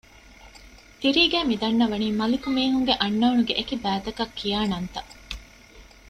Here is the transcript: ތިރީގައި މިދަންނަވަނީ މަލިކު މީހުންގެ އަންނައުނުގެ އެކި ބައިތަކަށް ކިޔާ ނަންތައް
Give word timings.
ތިރީގައި 0.99 1.47
މިދަންނަވަނީ 1.49 2.07
މަލިކު 2.19 2.49
މީހުންގެ 2.55 2.93
އަންނައުނުގެ 3.01 3.53
އެކި 3.59 3.75
ބައިތަކަށް 3.83 4.33
ކިޔާ 4.39 4.59
ނަންތައް 4.71 5.11